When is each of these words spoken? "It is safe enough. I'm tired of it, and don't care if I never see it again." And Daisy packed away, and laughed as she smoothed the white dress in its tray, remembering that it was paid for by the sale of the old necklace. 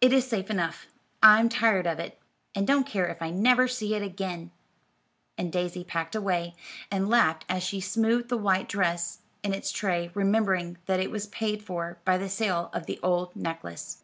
"It 0.00 0.12
is 0.12 0.26
safe 0.26 0.50
enough. 0.50 0.88
I'm 1.22 1.48
tired 1.48 1.86
of 1.86 2.00
it, 2.00 2.18
and 2.56 2.66
don't 2.66 2.84
care 2.88 3.06
if 3.06 3.22
I 3.22 3.30
never 3.30 3.68
see 3.68 3.94
it 3.94 4.02
again." 4.02 4.50
And 5.38 5.52
Daisy 5.52 5.84
packed 5.84 6.16
away, 6.16 6.56
and 6.90 7.08
laughed 7.08 7.44
as 7.48 7.62
she 7.62 7.80
smoothed 7.80 8.30
the 8.30 8.36
white 8.36 8.68
dress 8.68 9.20
in 9.44 9.54
its 9.54 9.70
tray, 9.70 10.10
remembering 10.12 10.78
that 10.86 10.98
it 10.98 11.12
was 11.12 11.28
paid 11.28 11.62
for 11.62 11.98
by 12.04 12.18
the 12.18 12.28
sale 12.28 12.68
of 12.72 12.86
the 12.86 12.98
old 13.00 13.36
necklace. 13.36 14.02